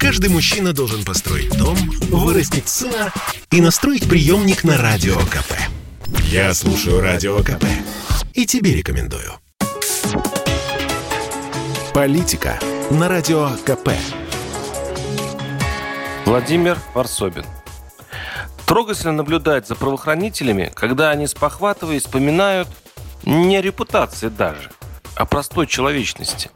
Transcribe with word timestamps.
Каждый 0.00 0.30
мужчина 0.30 0.72
должен 0.72 1.04
построить 1.04 1.54
дом, 1.58 1.76
вырастить 2.08 2.70
сына 2.70 3.12
и 3.50 3.60
настроить 3.60 4.08
приемник 4.08 4.64
на 4.64 4.78
Радио 4.78 5.14
КП. 5.14 5.52
Я 6.24 6.54
слушаю 6.54 7.02
Радио 7.02 7.36
КП 7.40 7.66
и 8.32 8.46
тебе 8.46 8.74
рекомендую. 8.74 9.34
Политика 11.92 12.58
на 12.90 13.08
Радио 13.08 13.50
КП. 13.66 13.90
Владимир 16.24 16.78
Варсобин. 16.94 17.44
Трогательно 18.64 19.12
наблюдать 19.12 19.68
за 19.68 19.74
правоохранителями, 19.74 20.72
когда 20.74 21.10
они, 21.10 21.26
спохватываясь, 21.26 22.04
вспоминают 22.04 22.68
не 23.24 23.58
о 23.58 23.60
репутации 23.60 24.28
даже, 24.28 24.70
а 25.14 25.26
простой 25.26 25.66
человечности. 25.66 26.50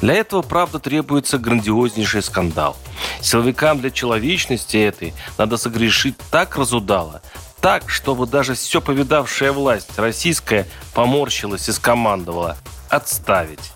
Для 0.00 0.14
этого, 0.14 0.42
правда, 0.42 0.78
требуется 0.78 1.38
грандиознейший 1.38 2.22
скандал. 2.22 2.76
Силовикам 3.20 3.80
для 3.80 3.90
человечности 3.90 4.76
этой 4.76 5.14
надо 5.38 5.56
согрешить 5.56 6.16
так 6.30 6.56
разудало, 6.56 7.22
так, 7.60 7.88
чтобы 7.88 8.26
даже 8.26 8.54
все 8.54 8.80
повидавшая 8.80 9.52
власть 9.52 9.98
российская 9.98 10.66
поморщилась 10.92 11.68
и 11.68 11.72
скомандовала 11.72 12.56
«отставить». 12.90 13.72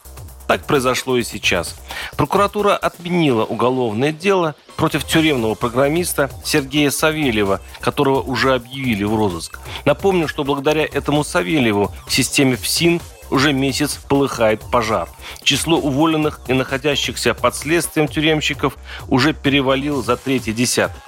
Так 0.49 0.65
произошло 0.65 1.19
и 1.19 1.25
сейчас. 1.25 1.75
Прокуратура 2.17 2.75
отменила 2.75 3.45
уголовное 3.45 4.13
дело 4.13 4.55
против 4.77 5.05
тюремного 5.05 5.55
программиста 5.55 6.31
Сергея 6.43 6.91
Савельева, 6.91 7.61
которого 7.81 8.23
уже 8.23 8.55
объявили 8.55 9.05
в 9.05 9.15
розыск. 9.15 9.59
Напомню, 9.85 10.27
что 10.27 10.45
благодаря 10.45 10.85
этому 10.85 11.23
Савельеву 11.23 11.93
в 12.07 12.13
системе 12.13 12.57
ФСИН 12.57 13.03
уже 13.31 13.53
месяц 13.53 13.99
полыхает 14.09 14.63
пожар. 14.71 15.09
Число 15.43 15.79
уволенных 15.79 16.41
и 16.49 16.53
находящихся 16.53 17.35
под 17.35 17.55
следствием 17.55 18.09
тюремщиков 18.09 18.77
уже 19.09 19.33
перевалило 19.33 20.03
за 20.03 20.17
третий 20.17 20.53
десяток. 20.53 21.03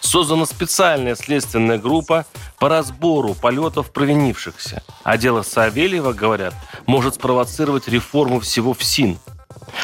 Создана 0.00 0.46
специальная 0.46 1.16
следственная 1.16 1.78
группа 1.78 2.26
по 2.58 2.68
разбору 2.68 3.34
полетов 3.34 3.90
провинившихся. 3.90 4.82
А 5.02 5.16
дело 5.16 5.42
Савельева, 5.42 6.12
говорят, 6.12 6.54
может 6.86 7.16
спровоцировать 7.16 7.88
реформу 7.88 8.40
всего 8.40 8.72
ФСИН. 8.72 9.18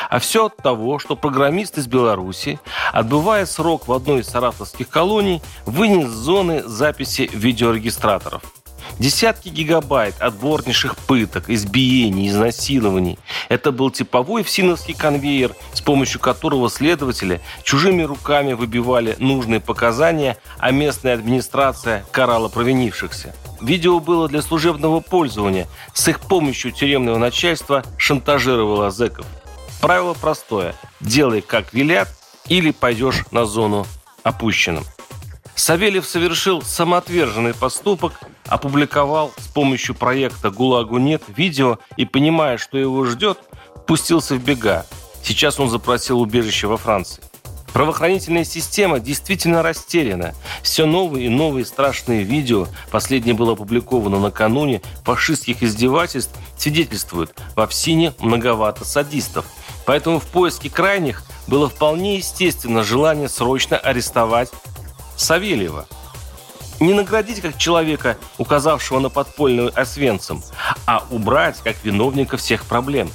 А 0.09 0.19
все 0.19 0.47
от 0.47 0.57
того, 0.59 0.99
что 0.99 1.17
программист 1.17 1.79
из 1.79 1.87
Беларуси, 1.87 2.61
отбывая 2.93 3.47
срок 3.47 3.89
в 3.89 3.93
одной 3.93 4.21
из 4.21 4.29
саратовских 4.29 4.89
колоний, 4.89 5.43
вынес 5.67 6.09
зоны 6.09 6.63
записи 6.65 7.29
видеорегистраторов– 7.33 8.43
Десятки 8.99 9.49
гигабайт 9.49 10.15
отборнейших 10.21 10.97
пыток, 10.97 11.49
избиений, 11.49 12.29
изнасилований. 12.29 13.19
Это 13.49 13.73
был 13.73 13.91
типовой 13.91 14.43
всиновский 14.45 14.95
конвейер, 14.95 15.55
с 15.73 15.81
помощью 15.81 16.21
которого 16.21 16.71
следователи 16.71 17.41
чужими 17.65 18.03
руками 18.03 18.53
выбивали 18.53 19.17
нужные 19.19 19.61
показания, 19.61 20.37
а 20.59 20.71
местная 20.71 21.15
администрация 21.15 22.05
карала 22.13 22.49
провинившихся. 22.49 23.35
Видео 23.61 24.01
было 24.01 24.29
для 24.29 24.43
служебного 24.43 25.01
пользования. 25.01 25.69
С 25.95 26.09
их 26.09 26.21
помощью 26.21 26.73
тюремного 26.73 27.17
начальства 27.17 27.85
шантажировало 27.97 28.91
зэков. 28.91 29.27
Правило 29.81 30.15
простое. 30.15 30.75
Делай, 31.01 31.41
как 31.41 31.73
велят, 31.73 32.09
или 32.49 32.73
пойдешь 32.73 33.25
на 33.31 33.47
зону 33.47 33.87
опущенным. 34.23 34.85
Савельев 35.55 36.07
совершил 36.07 36.63
самоотверженный 36.63 37.55
поступок, 37.55 38.21
опубликовал 38.47 39.33
с 39.39 39.47
помощью 39.49 39.95
проекта 39.95 40.51
«ГУЛАГу 40.51 40.99
нет» 40.99 41.23
видео 41.29 41.79
и, 41.97 42.05
понимая, 42.05 42.59
что 42.59 42.79
его 42.79 43.05
ждет, 43.05 43.39
пустился 43.87 44.35
в 44.35 44.43
бега. 44.43 44.87
Сейчас 45.23 45.61
он 45.61 45.71
запросил 45.71 46.21
убежище 46.21 46.67
во 46.67 46.77
Франции. 46.77 47.23
Правоохранительная 47.73 48.45
система 48.45 49.01
действительно 49.01 49.63
растеряна. 49.63 50.35
Все 50.63 50.85
новые 50.85 51.27
и 51.27 51.31
новые 51.31 51.65
страшные 51.65 52.23
видео, 52.23 52.67
последнее 52.91 53.35
было 53.35 53.53
опубликовано 53.53 54.19
накануне, 54.19 54.83
фашистских 55.05 55.63
издевательств, 55.63 56.35
свидетельствуют, 56.59 57.35
во 57.57 57.67
ФСИНе 57.67 58.13
многовато 58.19 58.85
садистов. 58.85 59.47
Поэтому 59.87 60.21
в 60.21 60.27
поиске 60.27 60.69
крайних 60.69 61.25
было 61.47 61.69
вполне 61.69 62.19
естественно 62.19 62.83
желание 62.83 63.29
срочно 63.29 63.79
арестовать 63.79 64.51
Савельева. 65.23 65.87
Не 66.81 66.95
наградить 66.95 67.41
как 67.41 67.57
человека, 67.57 68.19
указавшего 68.39 68.99
на 68.99 69.09
подпольную 69.09 69.73
Освенцим, 69.81 70.43
а 70.85 71.05
убрать 71.11 71.59
как 71.63 71.77
виновника 71.85 72.37
всех 72.37 72.65
проблем. 72.65 73.09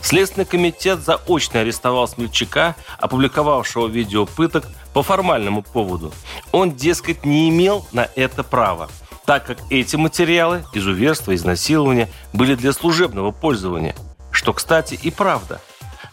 Следственный 0.00 0.44
комитет 0.44 1.00
заочно 1.00 1.60
арестовал 1.60 2.08
Смельчака, 2.08 2.74
опубликовавшего 2.98 3.86
видео 3.86 4.26
пыток 4.26 4.66
по 4.92 5.02
формальному 5.02 5.62
поводу. 5.62 6.12
Он, 6.52 6.72
дескать, 6.72 7.24
не 7.24 7.48
имел 7.48 7.86
на 7.92 8.08
это 8.16 8.42
права, 8.42 8.88
так 9.24 9.46
как 9.46 9.58
эти 9.70 9.96
материалы, 9.96 10.64
изуверства, 10.74 11.34
изнасилования, 11.34 12.10
были 12.32 12.54
для 12.54 12.72
служебного 12.72 13.30
пользования. 13.30 13.94
Что, 14.30 14.52
кстати, 14.52 14.98
и 15.00 15.10
правда. 15.10 15.60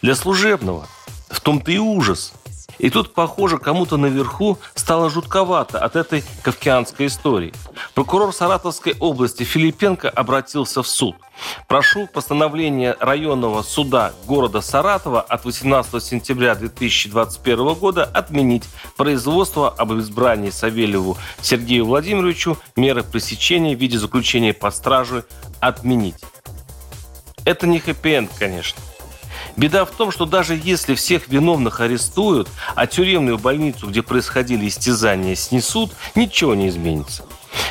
Для 0.00 0.14
служебного. 0.14 0.86
В 1.28 1.40
том-то 1.40 1.72
и 1.72 1.78
ужас– 1.78 2.32
и 2.78 2.90
тут, 2.90 3.14
похоже, 3.14 3.58
кому-то 3.58 3.96
наверху 3.96 4.58
стало 4.74 5.10
жутковато 5.10 5.78
от 5.78 5.96
этой 5.96 6.24
кавкианской 6.42 7.06
истории. 7.06 7.52
Прокурор 7.94 8.32
Саратовской 8.32 8.94
области 8.98 9.42
Филипенко 9.42 10.08
обратился 10.08 10.82
в 10.82 10.88
суд. 10.88 11.16
Прошу 11.66 12.06
постановление 12.06 12.96
районного 13.00 13.62
суда 13.62 14.12
города 14.26 14.60
Саратова 14.60 15.20
от 15.20 15.44
18 15.44 16.02
сентября 16.02 16.54
2021 16.54 17.74
года 17.74 18.04
отменить 18.04 18.64
производство 18.96 19.68
об 19.68 19.92
избрании 19.94 20.50
Савельеву 20.50 21.16
Сергею 21.40 21.86
Владимировичу 21.86 22.56
меры 22.76 23.02
пресечения 23.02 23.76
в 23.76 23.80
виде 23.80 23.98
заключения 23.98 24.52
под 24.52 24.74
стражей 24.74 25.22
отменить. 25.60 26.16
Это 27.44 27.66
не 27.66 27.78
хэппи-энд, 27.78 28.30
конечно. 28.38 28.80
Беда 29.56 29.84
в 29.84 29.90
том, 29.90 30.10
что 30.10 30.26
даже 30.26 30.60
если 30.62 30.94
всех 30.94 31.28
виновных 31.28 31.80
арестуют, 31.80 32.48
а 32.74 32.86
тюремную 32.86 33.38
больницу, 33.38 33.86
где 33.86 34.02
происходили 34.02 34.66
истязания, 34.66 35.34
снесут, 35.36 35.92
ничего 36.14 36.54
не 36.54 36.68
изменится. 36.68 37.24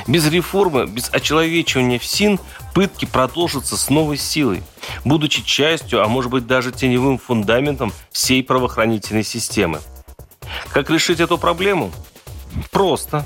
Без 0.08 0.26
реформы, 0.28 0.86
без 0.88 1.10
очеловечивания 1.12 2.00
ФСИН 2.00 2.40
пытки 2.74 3.06
продолжатся 3.06 3.76
с 3.76 3.90
новой 3.90 4.18
силой, 4.18 4.64
будучи 5.04 5.44
частью, 5.44 6.04
а 6.04 6.08
может 6.08 6.32
быть 6.32 6.48
даже 6.48 6.72
теневым 6.72 7.18
фундаментом 7.18 7.92
всей 8.12 8.44
правоохранительной 8.44 9.24
системы. 9.24 9.80
Как 10.72 10.90
решить 10.90 11.20
эту 11.20 11.38
проблему? 11.38 11.92
Просто. 12.72 13.26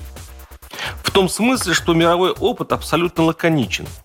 В 1.03 1.11
том 1.11 1.29
смысле, 1.29 1.73
что 1.73 1.93
мировой 1.93 2.31
опыт 2.31 2.71
абсолютно 2.71 3.23
лаконичен– 3.23 3.87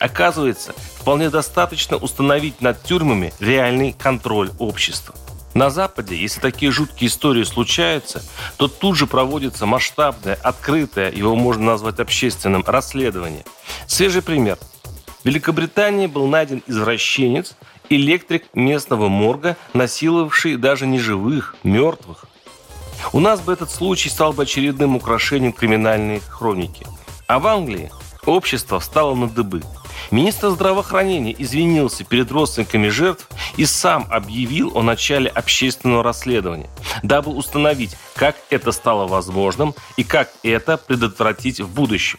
Оказывается, 0.00 0.72
вполне 0.96 1.28
достаточно 1.28 1.98
установить 1.98 2.62
над 2.62 2.82
тюрьмами 2.82 3.34
реальный 3.38 3.92
контроль 3.92 4.50
общества. 4.58 5.14
На 5.52 5.68
Западе, 5.68 6.16
если 6.16 6.40
такие 6.40 6.72
жуткие 6.72 7.08
истории 7.08 7.44
случаются, 7.44 8.22
то 8.56 8.66
тут 8.66 8.96
же 8.96 9.06
проводится 9.06 9.66
масштабное, 9.66 10.38
открытое, 10.42 11.12
его 11.12 11.36
можно 11.36 11.64
назвать 11.64 12.00
общественным, 12.00 12.64
расследование. 12.66 13.44
Свежий 13.86 14.22
пример. 14.22 14.58
В 15.22 15.26
Великобритании 15.26 16.06
был 16.06 16.26
найден 16.28 16.62
извращенец, 16.66 17.54
электрик 17.90 18.44
местного 18.54 19.08
морга, 19.08 19.58
насиловавший 19.74 20.56
даже 20.56 20.86
не 20.86 20.98
живых, 20.98 21.56
мертвых. 21.62 22.24
У 23.12 23.20
нас 23.20 23.40
бы 23.40 23.52
этот 23.52 23.70
случай 23.70 24.08
стал 24.08 24.32
бы 24.32 24.44
очередным 24.44 24.96
украшением 24.96 25.52
криминальной 25.52 26.20
хроники. 26.20 26.86
А 27.26 27.38
в 27.38 27.46
Англии 27.46 27.90
общество 28.26 28.80
встало 28.80 29.14
на 29.14 29.28
дыбы– 29.28 29.62
Министр 30.10 30.50
здравоохранения 30.50 31.34
извинился 31.38 32.04
перед 32.04 32.32
родственниками 32.32 32.88
жертв 32.88 33.28
и 33.56 33.64
сам 33.64 34.06
объявил 34.10 34.76
о 34.76 34.82
начале 34.82 35.28
общественного 35.28 36.02
расследования, 36.02 36.68
дабы 37.02 37.32
установить, 37.32 37.96
как 38.14 38.36
это 38.50 38.72
стало 38.72 39.06
возможным 39.06 39.74
и 39.96 40.02
как 40.02 40.30
это 40.42 40.76
предотвратить 40.76 41.60
в 41.60 41.68
будущем. 41.72 42.18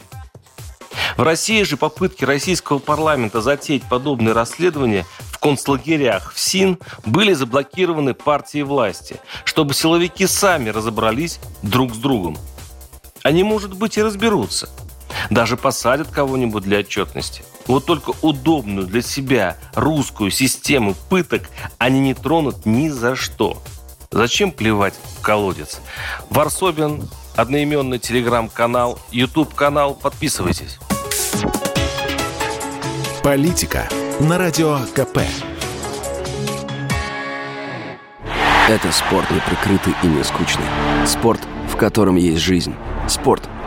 В 1.17 1.23
России 1.23 1.63
же 1.63 1.75
попытки 1.75 2.23
российского 2.23 2.79
парламента 2.79 3.41
затеять 3.41 3.83
подобные 3.83 4.33
расследования 4.33 5.05
в 5.19 5.39
концлагерях 5.39 6.33
в 6.33 6.39
СИН 6.39 6.79
были 7.05 7.33
заблокированы 7.33 8.13
партией 8.13 8.63
власти, 8.63 9.19
чтобы 9.43 9.73
силовики 9.73 10.27
сами 10.27 10.69
разобрались 10.69 11.39
друг 11.61 11.93
с 11.93 11.97
другом. 11.97 12.37
Они, 13.23 13.43
может 13.43 13.73
быть, 13.73 13.97
и 13.97 14.01
разберутся. 14.01 14.69
Даже 15.29 15.57
посадят 15.57 16.07
кого-нибудь 16.09 16.63
для 16.63 16.79
отчетности. 16.79 17.43
Вот 17.67 17.85
только 17.85 18.11
удобную 18.21 18.87
для 18.87 19.01
себя 19.01 19.57
русскую 19.75 20.31
систему 20.31 20.95
пыток 21.09 21.49
они 21.77 21.99
не 21.99 22.13
тронут 22.13 22.65
ни 22.65 22.89
за 22.89 23.15
что. 23.15 23.61
Зачем 24.11 24.51
плевать 24.51 24.93
в 25.17 25.21
колодец? 25.21 25.79
Варсобин, 26.29 27.09
одноименный 27.35 27.99
телеграм-канал, 27.99 28.99
YouTube-канал. 29.11 29.93
Подписывайтесь. 29.93 30.79
Политика 33.23 33.87
на 34.19 34.37
радио 34.37 34.79
КП. 34.93 35.19
Это 38.67 38.91
спорт 38.91 39.29
неприкрытый 39.31 39.93
и 40.03 40.07
не 40.07 40.23
скучный. 40.23 40.65
Спорт, 41.05 41.41
в 41.69 41.75
котором 41.75 42.15
есть 42.15 42.41
жизнь. 42.41 42.73
Спорт, 43.07 43.49